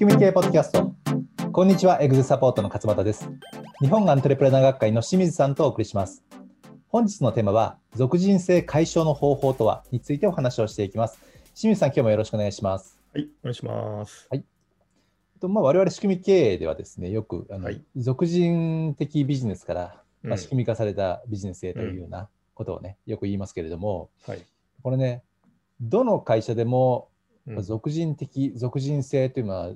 [0.00, 0.94] 組み系ポッドキャスト。
[1.52, 3.28] こんにちはエグゼサポートの勝俣です。
[3.82, 6.24] 日本アントレプレナー学会の清水さんとお送りします。
[6.88, 11.20] 本日のテーマは俗人性解消の方法とはについてお話をしていきます。
[11.54, 12.98] 清水さん今日もよろしくお願いします。
[13.12, 14.26] はいお願いします。
[14.30, 14.44] はい。
[15.38, 24.40] とまあ、我々仕組み経営ではですねよくあの、はい、俗人的ビジネスから、まあ、仕組み化されたビジネスへというようなことをね、よく言いますけれども、はい、
[24.82, 25.22] これね
[25.78, 27.10] どの会社でも
[27.46, 29.70] うん、俗人的、俗人性というのは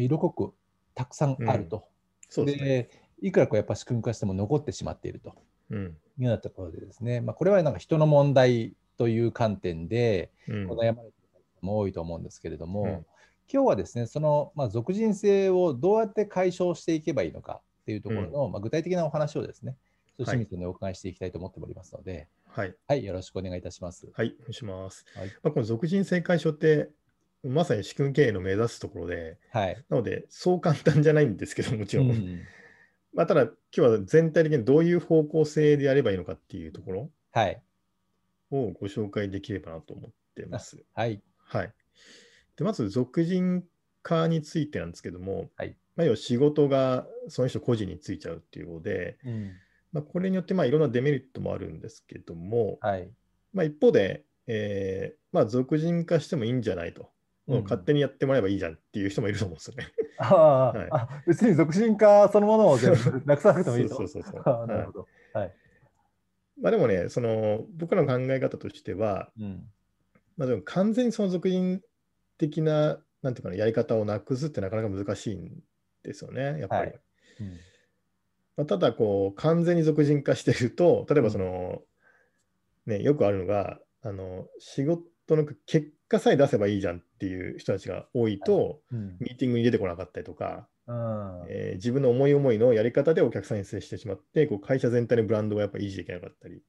[0.00, 0.54] 色濃く
[0.94, 1.84] たくさんあると。
[2.36, 5.34] うん、で、ね、いくらこうやっぱ仕組み化しても残ってしまっていると。
[5.70, 11.02] いうようなところでですね、まあ、これはなんか人の問題という観点で悩まれている
[11.60, 12.90] 方も多いと思うんですけれども、うん、
[13.52, 19.76] 今日はですねその、まあ、俗人性をどうやって解消していけばいいのかっていうところの、まあ、具体的なお話をですね
[20.24, 24.08] 清水にお伺いしていきたいと思っておりますので、はい、はい、よろしくお願いいたします。
[24.14, 25.04] はい、お願いします。
[25.14, 26.88] はい、まあ、この俗人性解消って
[27.42, 32.10] まさに仕組み経営の目指すところで、はい、なので、そう簡単じゃないんですけど、もちろん。
[32.10, 32.40] うん、
[33.14, 37.10] まあ、ただ、今日は全体的にどういう方向性でやればいいのかっていうところ
[38.50, 40.82] をご紹介できればなと思ってます。
[40.94, 41.22] はい。
[41.36, 41.72] はい、
[42.56, 43.64] でまず、俗人
[44.02, 49.52] 化についてなんですけども、はい、まあ、要は仕事がその人個人についちゃうっていうので、うん、
[49.92, 53.08] まあ、これによってまあいろんなデメリットもあるんですけども、はい、
[53.52, 57.10] まあ、一方で、えーまあ、俗人化してもいいんじゃないと。
[57.46, 59.88] もう勝手にやってもらえばいいじゃんっていう人もいると思うんですよね。
[60.18, 60.34] あ、
[60.74, 63.94] はい、あ別に俗人化そのものを全部なくさなくてもいいと。
[63.96, 64.66] そうそうそうそう。
[64.66, 65.08] なるほど。
[65.32, 65.54] はい。
[66.60, 69.68] まあでもね、その僕らの考え方としては、うん、
[70.36, 71.82] まあでも完全にその俗人
[72.38, 75.62] 的な、なんていうかな、やり方をなくすってなかなか難しいん
[76.02, 76.86] ですよね、やっぱり。
[76.86, 77.00] はい
[77.40, 77.50] うん
[78.56, 81.82] まあ、ただ、こう、完全に俗人化してると、例えばその、
[82.86, 90.68] うん、ね、よくあるのが、あの仕事の結果さえ出せばいいじゃんっていう人たちが多いと、うん、ミーティングに出てこなかったりとか、
[91.48, 96.62] えー、自分の思い思いのやり方でお客さんに接してしまってこう会社全体のブランドがやっぱ維持できなかったり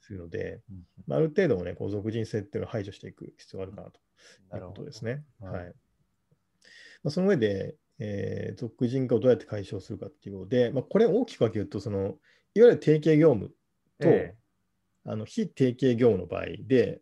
[0.00, 0.60] するので、はい
[1.06, 5.24] まあ、ある程度の、ね、こう属人性っていうのを排除していく必要があるかなということですね。
[5.40, 5.64] はい、
[7.02, 11.98] まあ、その上で、えー、属人化をどうやって解消するかっていうことで、まあ、これ大きく分けるとその
[12.54, 13.48] いわゆる定型業務
[14.00, 17.00] と、えー、あの非定型業務の場合で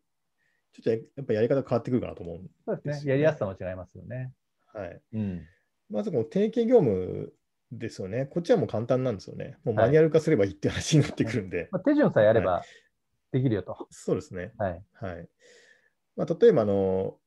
[0.83, 3.11] ちょっとやっぱやり方変わってくるかなと思うんです、ね、そうですね。
[3.11, 4.33] やりやすさも違いますよね。
[4.73, 5.01] はい。
[5.15, 5.47] うん、
[5.91, 7.33] まずこの定型業務
[7.73, 8.27] ですよね。
[8.27, 9.57] こっちはもう簡単なんですよね。
[9.65, 11.59] もうマニュアル化すればいいって話になってくるんで。
[11.59, 12.63] はい、まあ、手順さえやれば
[13.33, 13.73] できるよと。
[13.73, 14.53] はい、そうですね。
[14.59, 14.85] はい。
[14.95, 15.29] はい。
[16.17, 17.19] まあ、例えばあの、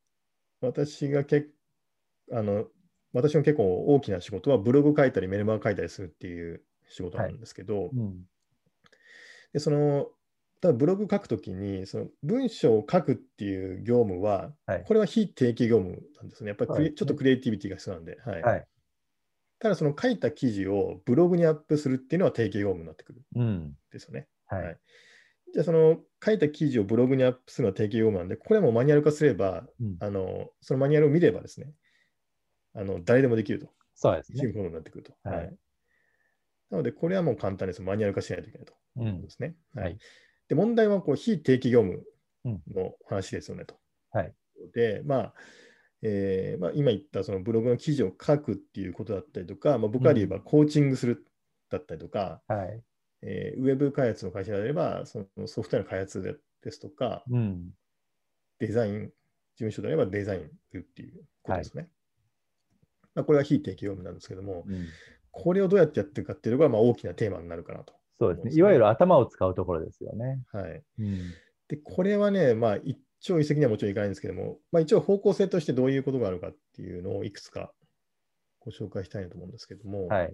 [0.62, 1.47] 私がけ
[2.31, 2.66] あの
[3.13, 8.22] 私の結構大きな仕事はブログ書いたりメルマガ書いたりするっていう仕事なんですけど、はいうん、
[9.53, 10.07] でその
[10.62, 16.50] ただブログ書くときにその文章を書くっていう業務は、はい、これは非定期業務なんですね。
[16.50, 18.20] やっぱり、ね、ちょっとクリエイティビティが必要なんで。
[18.24, 18.68] はい、はい、
[19.60, 24.28] ただその書いた記事をブログにアップするっていうのは定期業務になってくるんですよね。
[24.52, 24.78] うん、はい、
[25.52, 31.72] じゃあその書いた記事をブログにアップするのは定期業務なんで、これはもうマニュアル化すれば、うん、あのそのマニュアルを見ればですね、
[32.76, 33.68] あの誰でもできると。
[33.96, 34.44] そうですね。
[34.44, 35.14] いうものになってくると。
[35.24, 35.56] はい、はい、
[36.70, 37.82] なので、これはもう簡単です。
[37.82, 38.74] マニュアル化しないといけないと。
[38.98, 39.56] うん、ですね。
[39.76, 39.98] はい。
[40.51, 42.03] で、問題はこう非定期業務
[42.75, 43.75] の話ですよねと。
[44.12, 44.34] はい、
[44.73, 45.34] で、まあ、
[46.01, 51.25] えーまあ、今言ったそのブログの記事を書くっていうことだったりとか、まあ、僕らで言えばコーチングする
[51.69, 52.84] だったりとか、うん、はい。
[53.22, 56.22] えー、ウェブ開発の会社であればそのソフトウェアの開発
[56.62, 57.69] ですとか、うん、
[58.59, 59.12] デザイン、事
[59.56, 60.44] 務所であればデザインっ
[60.83, 61.83] ていうことですね。
[61.83, 61.91] はい、
[63.16, 64.85] まあ、これは非定期業務なんですけども、うん、
[65.31, 68.54] これをどうやってやっていくかっていうのがまあ大きなテーマになるかなとそうですね。
[68.54, 70.44] いわゆる頭を使うところですよね。
[70.52, 70.84] はい。
[71.00, 71.18] うん、
[71.68, 77.72] で、これはね、まあ、一朝一夕にはもちろんいかないんですけども、まあ、一応方向性としてどういうことがあるかっていうのをいくつか
[78.60, 80.34] ご紹介したいと思うんですけども、はい、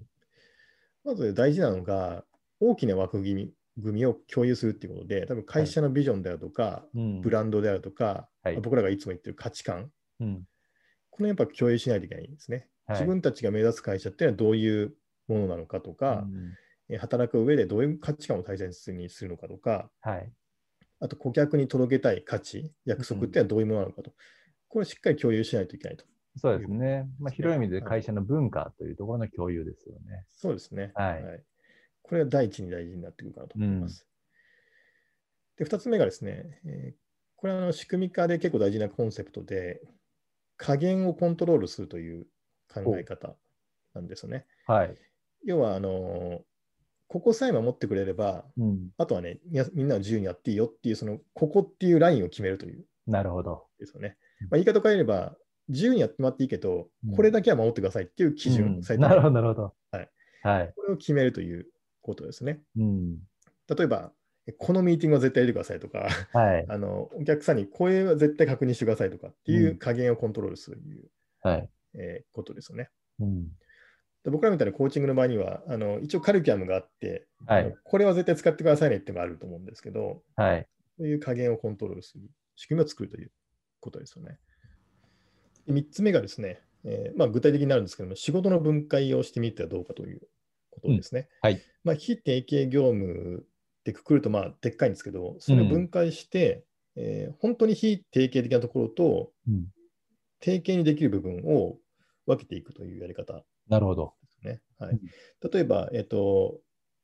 [1.06, 2.26] まず大事なのが、
[2.60, 7.22] 大きな枠組み組を共有するっていうことで、多分会社のビジョンであるとか、はい。
[7.22, 10.44] ブランドであるとか、はい、僕らがいつも言ってる価値観、うん、
[11.10, 12.68] このやっぱ共有しないといけないんですね。
[12.90, 14.94] 自分たちが目指す会社っていうのはどういう
[15.28, 16.54] ものなのかとか、うん
[16.98, 20.32] 働く上でどういう価値観を大切にするのかとか、はい、
[21.00, 24.16] あと顧客に届けたい価値、約束っていうのはどういうものなのかと、うん、
[24.70, 26.06] これをしっかり共有しないといけないと。
[26.38, 27.10] そうですね。
[27.20, 30.26] まあ、広い意味で会社の文化というところの共有ですよね。
[30.34, 30.92] そうですね。
[30.96, 31.44] はい、はい。
[32.04, 34.08] これが第一に大事になってくるかなと思います。
[35.58, 36.96] うん、で、2つ目がですね、えー、
[37.36, 39.82] これはあの仕組み化で結構大事なコンセプトで、
[40.58, 42.26] 加減をコントロールするという
[42.74, 43.36] 考え方
[43.94, 44.46] なんですよね。
[44.66, 44.96] はい。
[45.44, 46.42] 要は、あの
[47.08, 49.40] ここさえ守ってくれれば、うん、あとはね
[49.74, 52.86] みんな自由にやっていいよっていう、そのここっていうラインを決めるという。
[53.08, 53.66] なるほど。
[53.80, 54.18] ですよね。
[54.50, 55.36] まあ、言い方を変えれば、
[55.70, 59.74] 自由にやってもらっていいけど、うん、これだけは守ってくださいっていう基準、うん、なるほど、なるほど。
[59.92, 60.10] はい。
[60.44, 60.74] はい。
[60.76, 61.68] これを決めるという
[62.02, 62.62] ことですね。
[62.78, 63.18] うん、
[63.76, 64.12] 例えば、
[64.58, 71.10] このミーティングは絶対入れてくださいとか、はい、 あのお客さんに声は絶対確認してくださいとかっていう加減をコントロールするという、
[71.42, 72.90] はいえー、ことですよね。
[73.20, 73.48] うん
[74.32, 82.24] 僕らみたいなコーチングの場合には、あの一応カリキュラムがあって、はい、これは絶対使ってくださいねっていうのがあると思うんですけど、はい、そういう加減をコントロールする
[82.56, 83.32] 仕組みを作るという
[83.80, 84.38] ことですよね。
[85.70, 90.22] 3つ目がですね、えーまあ、具体的になるんですけども、仕事の分解をしてみてはどうかという
[90.72, 91.28] ことですね。
[91.44, 96.66] うん、はいまあ、非定型業務ってくくると、まあ、でっかいんですけど、それを分解して、
[96.96, 99.68] うん、えー、本当に非定型的なところと、うん、
[100.40, 101.78] 定型にできる部分を
[102.26, 104.14] 分けていくというやり方なるほど。
[104.44, 104.62] ね。
[104.80, 105.00] はい、
[105.52, 106.60] 例えば、えっ、ー、と、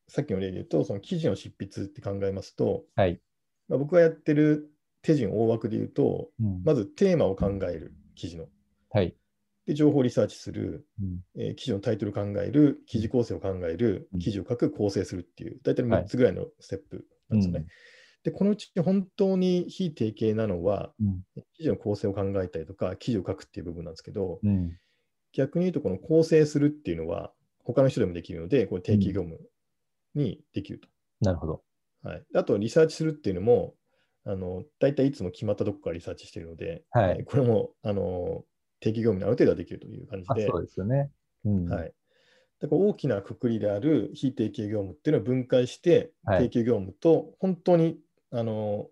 [0.08, 3.22] さっきの例で言うと、その記事の執筆って考えますと、はい。
[3.68, 4.70] まあ、僕がやってる
[5.02, 8.48] 手順大枠で言うと、うん、まずテーマを考える、記事の。
[8.92, 9.16] はい、
[9.66, 17.60] で情報リサーチする、うん、えー、記事のタイトル考える、記事構成を考える、記事を書く、構成するっていう、大体3つぐらいのステップなんですよね。
[17.60, 17.68] はい
[18.24, 21.24] で、このうち本当に非定型なのは、うん、
[21.56, 24.78] 記事の構成を考えたりとか、記事を書くっていう部分なんですけど、うん、
[25.34, 27.32] 逆に言うと、この構成するっていうのは、
[27.64, 29.40] 他の人でもできるので、これ定期業務
[30.16, 30.88] にできると。
[31.22, 31.64] なるほど。
[32.04, 33.76] はい、あと、リサーチするっていうのも、
[34.26, 38.44] あの大体いつも決まったとこからリサーチしているので、はい、これもあの
[38.80, 40.48] 定期業務にある程度はできるという感じで。
[40.48, 41.10] そうですよね。
[41.46, 41.94] うん、はい、
[42.62, 48.00] だから大きなくくりである非定期業務っていうのを分解して、はい、定期業務と本当に
[48.32, 48.88] あの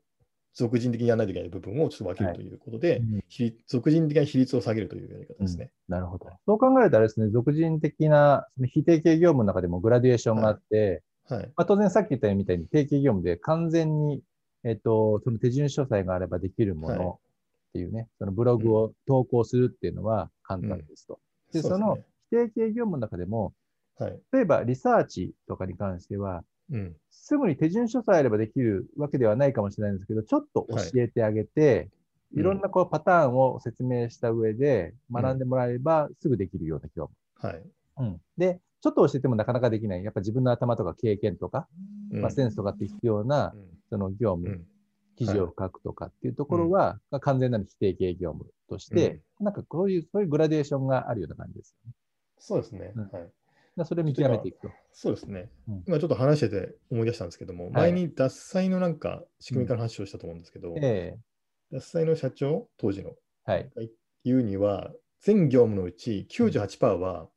[0.53, 3.23] 俗人的にやらないといけない部分をちょっと分けるということで、はいうん、
[3.67, 5.71] 俗人的な比率を下げるというやり方ですね。
[5.89, 6.29] うん、なるほど。
[6.45, 11.39] そう考えたらですね、俗人的なその非定型業務の中でもグラデーションがあって、はい。
[11.39, 14.21] はい、まあ、当然さっき言ったみたいに定型業務で完全に、
[14.63, 17.19] えっと、その手順書載があればできるもの
[17.69, 21.19] っていうね、そのブログを投稿するっていうのは簡単ですと。
[21.53, 21.97] うん、で、その
[22.29, 23.53] 非定型業務の中でも、
[24.33, 37.09] 例えばリサーチとかに関しては、うん、すぐに手順書さえあればできるわけではないかもしれないんですけど、ちょっと教えてあげて、はい、いろんなこうパターンを説明した上で学んでもらえばすぐできるような業
[37.39, 37.53] 務。
[37.53, 37.63] はい。
[37.97, 41.67] うん、で、ちょっと教えてもなかなかできない、やっぱ自分の頭とか経験とか、
[42.11, 43.53] うん、まあ、センスとかって必要な、
[43.89, 44.65] その業務、
[45.17, 51.95] 記事を書くとかっていうところは、はい、完全なる否定形業務として、なんかこういう、そういうグラデーションがあるような感じですよね。
[52.39, 52.93] そうですね。
[53.11, 53.29] はい
[53.85, 54.69] それを見極めていくと。
[54.91, 63.11] そうですね、うん、今ちょっと話してて思い出したんですけども、はい、前に脱菜のなんか仕組みから話をしたと思うんですけど、うんえー、脱菜の社長、当時の、
[63.45, 63.71] はい、
[64.23, 64.91] 言うには、
[65.21, 67.27] 全業務のうち98%は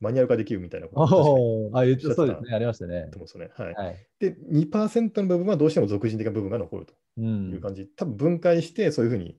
[0.00, 3.08] マニュアル化できるみたいなことを、あ、言ってそうですね、ありましたね。
[3.10, 3.50] と思うんですね。
[3.56, 3.74] はい。
[3.74, 9.36] はい、で、2%の部分はどうしても俗人的な部分が残るという感じ、うん、多分分解して、そういうふうに、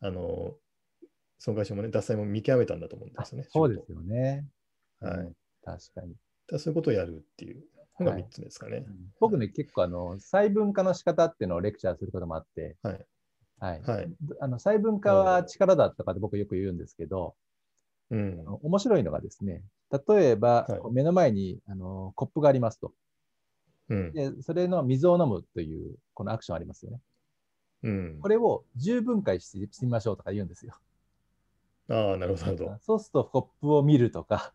[0.00, 0.54] あの、
[1.38, 3.46] その会社もね、脱菜も見極めたんだと思うんですよね。
[3.50, 4.46] そうですよね。
[5.00, 5.32] はい。
[5.64, 6.14] 確かに。
[6.48, 7.62] だそういうことをやるっていう
[8.00, 8.76] のが3つですかね。
[8.76, 8.84] はい
[9.20, 13.06] 僕ね、結構あの細分化の仕方っていうのをレクチャーすることもあって、はい。
[13.60, 13.82] はい。
[13.82, 14.08] はい、
[14.40, 17.36] あの細分化は力だとかって僕よく言うんですけど、
[18.10, 19.62] うん、面白いのがですね、
[20.08, 22.92] 例えば、はい、目の前にあのコップがありますと、
[23.88, 24.32] うん、で。
[24.42, 27.00] それの水を飲むというこのアクションありますよね。
[27.84, 30.74] うん、これを10分解してみましょうとか言うんですよ。
[31.88, 32.78] ああ、なるほど。
[32.80, 34.52] そうするとコップを見るとか、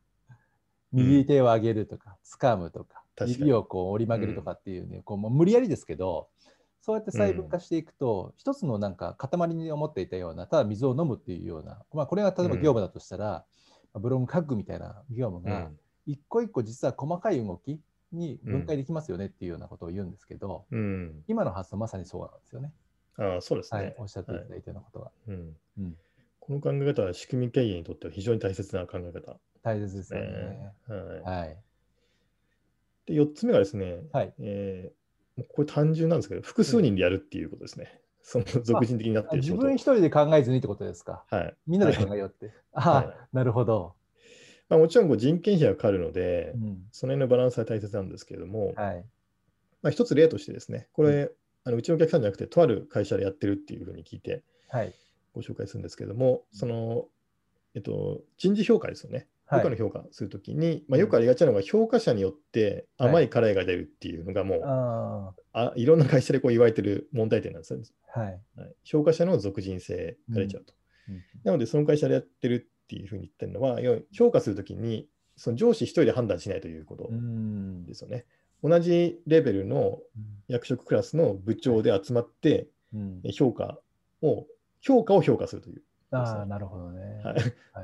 [0.98, 6.30] 右手を上げるとか、掴むとか、指をこう折り曲げるとかっていうね、こうもう無理やりですけど、
[6.82, 13.46] そうやって細分化していくと、一つのなんか塊に思っていたような、ただ水を飲むっていうような、まあ、これが例えば業務だとしたら、
[13.94, 15.70] ブログ書くみたいな業務が、
[16.06, 17.80] 一個一個実は細かい動き
[18.12, 20.66] に分解できますよねっていうようなことを言うんですけど、
[21.28, 22.72] 今の発想まさにそうなんですよね。
[23.18, 25.12] あそうですね、はい、おっしゃっていただいたようなことが。
[25.28, 25.98] うん。
[26.40, 29.38] この考え方は仕組み経営にとっては非常に大切な考え方
[29.68, 30.22] 大切ですね。
[31.24, 31.58] はい。
[33.06, 38.02] で、4つ目がですね、はいえー、これ単純なんですけど、複数人でやるっていうことですね。
[38.22, 41.24] その俗人的になってる自分一人で考えずにってことですか？
[41.30, 41.56] はい。
[41.66, 42.54] みんなで考えようって。
[42.74, 43.96] ああ、はい、なるほど。
[44.70, 49.06] まあ、もちろんこう人件費がかかるので、うん、その辺のバランスは大切なんですけれども、はい
[49.82, 51.32] まあ、一つ例としてですね、これ、うん、
[51.64, 54.94] あのうちのお客さんじゃなくて、とある会社でやってるっていうふうに聞いて、はい、
[55.34, 57.06] ご紹介するんですけれども、その、
[57.76, 59.28] えっと、人事評価ですよね。
[59.50, 67.80] 評価の評価するときに、はい、まあ、よくありがちなのが評価者によって甘い辛いが出るっていうのがもう、はい、あいろんな会社でこう言われてる問題点なんですよ、
[68.14, 68.26] はい。
[68.26, 70.74] はい、評価者の属人性が出ちゃうと、
[71.08, 71.16] うん。
[71.16, 73.80] うん、なのでその会社でやってるっていうふうに言ってるのは
[74.12, 77.10] 評価するときにその上司一人で判断しないということ
[77.86, 78.26] ですよね、
[78.64, 80.00] うん、同じレベルの
[80.48, 82.68] 役職クラスの部長で集まって
[83.34, 83.80] 評価
[84.22, 84.46] を
[84.82, 87.22] 評価を評価するというああ、なるほどね。
[87.24, 87.36] は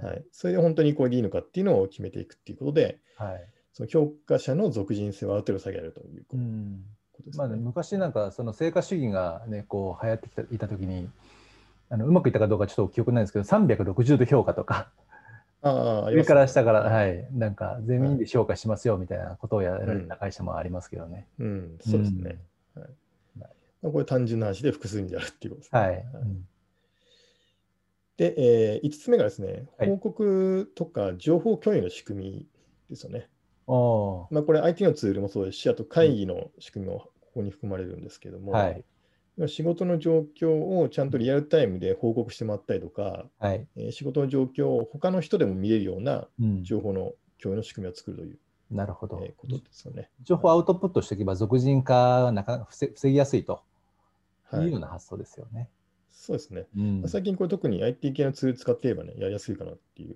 [0.01, 0.05] い。
[0.05, 6.37] はい、それで本当にこれでいいのかっていうのを決めていくっていうことで、はい、その評価者の属人性はある程度下げられるということ。
[6.37, 7.37] ですね。
[7.37, 11.09] まあ、ね、昔なんかその成果主義がね、こう流行ってきたいたときに、
[11.89, 14.89] あのうまくいったかどうかちょっと記憶ないんですけど、360度評価とか、
[15.61, 21.27] あ上から下から、はい、なんか全員で評価しますよみたいなことをやられた会社もありますけどね。
[21.39, 22.37] うん、うん、そうですね。
[22.75, 23.49] うん、は
[23.89, 25.79] い、これ単純な話で複数にやるっていうことですね。
[25.79, 26.03] はい、はい
[28.17, 32.47] で、えー、5つ目がですね、報告とか情報共有の仕組み
[32.89, 33.29] ですよね。
[33.65, 38.83] はい、まあ、これ IT のツールもそうですし、あと会議の仕組みもここに含まれるんですけども、はい、
[39.47, 46.27] 仕事の状況をちゃんとリアルタイムで報告してもらったりとか、はい、えー、仕事の状況を他の人でも見れるような
[46.61, 48.39] 情報の共有の仕組みを作るという、
[48.71, 50.09] うん、なるほど、えー、ことですよね。
[50.21, 53.63] 情報アウトプットしておけば、俗人化なかなか防ぎやすいと
[54.53, 55.69] いうような発想ですよね。
[56.13, 56.67] そうですね。
[56.77, 60.15] うん、最近これ特に IT 系のツール使っていればね、やりやすいかなっていう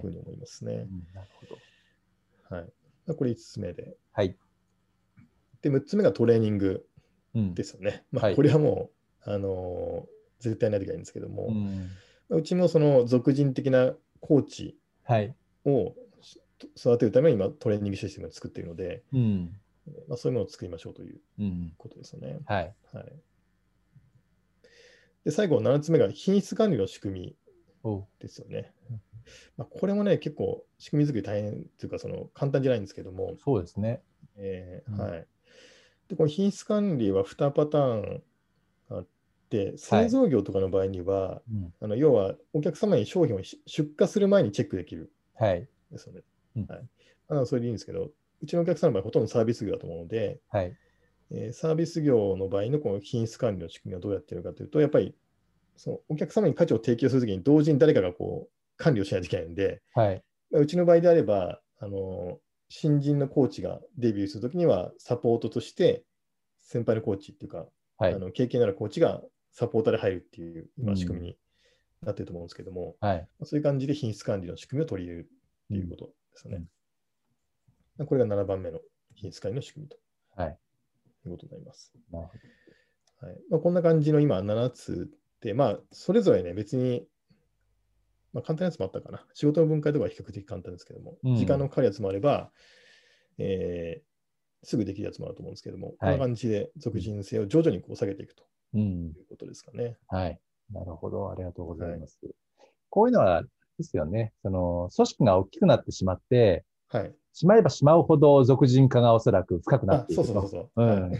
[0.00, 0.72] ふうに思いますね。
[0.72, 1.54] はいうん、なるほ
[2.50, 2.56] ど。
[2.56, 3.14] はい。
[3.14, 3.96] これ5つ目で。
[4.12, 4.36] はい。
[5.62, 6.86] で、6つ目がトレーニング
[7.34, 8.04] ですよね。
[8.12, 8.90] うん、まあ、これはも
[9.26, 11.52] う、はい、あのー、絶対ないといけないんですけども、
[12.30, 14.76] うん、ちもその俗人的なコーチ
[15.64, 15.94] を
[16.76, 19.56] 育てるために今トレーニングシステムを作っているので、うん、
[20.08, 21.20] まあ、そういうものを作りましょうという
[21.78, 22.40] ことですよね。
[22.46, 23.12] はい、はい
[25.24, 27.36] で、最後、7つ目が品質管理の仕組み
[28.20, 28.72] ですよね。
[29.56, 33.34] まあ、これもね、結構仕組み作り大変というか、その簡単じゃないんですけども。
[33.42, 34.02] そうですね。
[34.36, 35.26] えー、はい。
[36.08, 38.22] で、この品質管理は2パターン
[38.90, 39.06] あっ
[39.48, 41.40] て、製造業とかの場合には、はい、
[41.80, 45.12] あの要はお客様に商品を出荷する前にチェックできる。
[45.34, 45.66] はい。
[45.90, 46.20] ですよね。
[46.68, 46.88] はい。
[47.28, 48.10] あのそれでいいんですけど、
[48.42, 50.76] うちのお客様の場合、ほとんどサービス業だと思うので、はい。
[51.30, 55.14] えー、サービス業の場合のこの品質管理の仕組みはどうやってるかというと、やっぱり
[55.76, 62.38] そのお客様に価値を提供するときに同時に誰かがこう管理をしないといけないんで、はい、うちの場合であれば、あの
[62.68, 66.04] 新人のコーチがデビューするときにはサポートとして
[66.60, 67.66] 先輩のコーチっていうか、
[67.98, 69.20] はい、あの経験のあるコーチが
[69.52, 71.36] サポーターで入るっていう今仕組みに
[72.02, 75.28] なってると思うんですけども、うんはい、そういう感じで品質管理の仕組みを取り入れるっ
[75.68, 76.64] ていうことですよね。
[77.98, 78.80] うん、これが7番目の
[79.14, 79.96] 品質管理の仕組みと、
[80.36, 80.58] はい、
[81.28, 81.92] いうことになります。
[82.12, 82.28] はい
[83.50, 87.06] まあ、こんな感じの今7つで、まあ、それぞれね、別に、
[88.32, 89.24] まあ、簡単なやつもあったかな。
[89.34, 92.50] 仕事の分解とかは比較的簡単ですけども、うん、時間のかかるやつもあれば、
[93.38, 98.44] えー、すぐできるやつもあると思うんですけども、はい、こんな感じで属人性を徐々にこう下げていくと
[98.76, 99.96] いうことですかね。
[100.10, 100.40] うん、はい。
[100.72, 101.30] なるほど。
[101.30, 102.18] ありがとうございます。
[102.22, 102.34] はい、
[102.90, 103.42] こういうのは
[103.78, 104.32] ですよね。
[104.42, 110.70] その組織が大きくなってしまって、はい、しまえばしまうほど俗人化がおそらく深くなっていくと。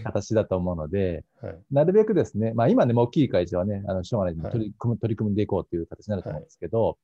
[0.05, 4.53] 形だと思うので、はい、なるべくですね、まあ今でも大きい会社はね、あの、しょうがない。
[4.53, 6.97] 取り組む、取り組んでいこうという形になると思うんですけど、はい、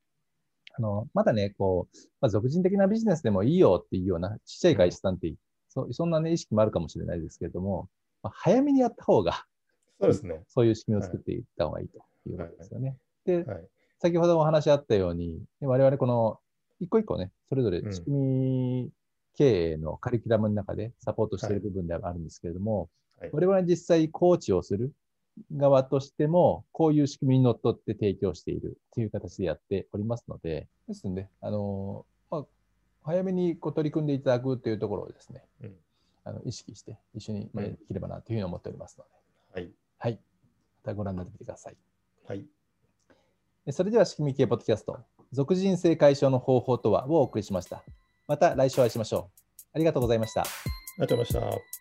[0.79, 5.35] あの、まだね、こう、まあ、俗人的なビジネスでもいいよっていうようなちっちゃい会社さんって、
[5.69, 7.88] そそんなね、意識もあるかもしれないですけれども、
[8.23, 9.45] まあ、早めにやった方が、
[10.00, 10.40] そうですね。
[10.47, 11.99] そういう仕組みを作っていった方がいいと
[12.29, 12.97] いうことですよね。
[13.25, 13.45] で、
[13.99, 16.38] 先ほどお話あったように、我々この
[16.79, 18.90] 一個一個ね、それぞれ仕組み
[19.37, 24.93] 経営のカリキュラムの中でサポートしている部分ではあるんですけれども、はい、我々実際コーチをする
[25.53, 32.47] 側としても、こういう仕組みにのっとって提供しているという形でやっておりますので、ですので、あのまあ、
[33.05, 35.75] 早めにこう取り組んでいただくというところをですね、うん、
[36.25, 39.73] あの意識して一緒にできればなというふうに思っておりますので、はい。
[39.99, 40.13] はい。
[40.85, 41.77] またご覧になってみてください。
[42.27, 42.45] はい。
[43.71, 44.99] それでは仕組み系ポッドキャスト、
[45.33, 47.83] 俗人性解消の方法とはをお送りしました。
[48.31, 49.61] また来週お会いしましょう。
[49.75, 50.43] ありがとうございました。
[50.43, 50.45] あ
[50.99, 51.80] りがとうございました。